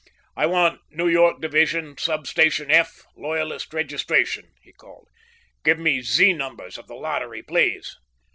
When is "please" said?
7.43-7.97